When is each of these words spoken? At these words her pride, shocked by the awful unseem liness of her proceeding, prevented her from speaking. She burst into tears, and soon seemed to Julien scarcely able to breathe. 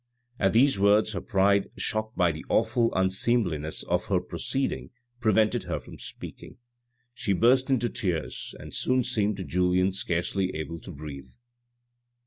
At 0.39 0.53
these 0.53 0.79
words 0.79 1.13
her 1.13 1.21
pride, 1.21 1.69
shocked 1.77 2.17
by 2.17 2.31
the 2.31 2.43
awful 2.49 2.89
unseem 2.95 3.43
liness 3.45 3.83
of 3.83 4.05
her 4.05 4.19
proceeding, 4.19 4.89
prevented 5.19 5.65
her 5.65 5.79
from 5.79 5.99
speaking. 5.99 6.57
She 7.13 7.33
burst 7.33 7.69
into 7.69 7.87
tears, 7.87 8.55
and 8.59 8.73
soon 8.73 9.03
seemed 9.03 9.37
to 9.37 9.43
Julien 9.43 9.91
scarcely 9.91 10.55
able 10.55 10.79
to 10.79 10.91
breathe. 10.91 11.29